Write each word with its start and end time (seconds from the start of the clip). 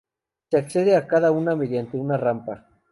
Se 0.49 0.57
accede 0.57 0.95
a 0.95 1.05
cada 1.05 1.29
una 1.31 1.55
mediante 1.55 1.95
una 1.97 2.17
rampa. 2.17 2.65